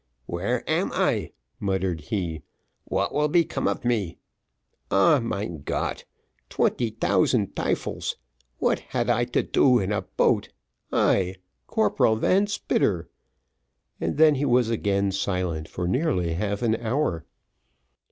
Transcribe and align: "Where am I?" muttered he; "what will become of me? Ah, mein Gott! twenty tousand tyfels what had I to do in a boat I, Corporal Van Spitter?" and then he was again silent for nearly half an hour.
"Where 0.25 0.67
am 0.67 0.89
I?" 0.95 1.31
muttered 1.59 2.01
he; 2.01 2.41
"what 2.85 3.13
will 3.13 3.27
become 3.27 3.67
of 3.67 3.85
me? 3.85 4.17
Ah, 4.89 5.19
mein 5.19 5.61
Gott! 5.61 6.05
twenty 6.49 6.89
tousand 6.89 7.55
tyfels 7.55 8.15
what 8.57 8.79
had 8.79 9.11
I 9.11 9.25
to 9.25 9.43
do 9.43 9.77
in 9.77 9.91
a 9.91 10.01
boat 10.01 10.49
I, 10.91 11.35
Corporal 11.67 12.15
Van 12.15 12.47
Spitter?" 12.47 13.11
and 13.99 14.17
then 14.17 14.33
he 14.33 14.45
was 14.45 14.71
again 14.71 15.11
silent 15.11 15.67
for 15.67 15.87
nearly 15.87 16.33
half 16.33 16.63
an 16.63 16.77
hour. 16.77 17.23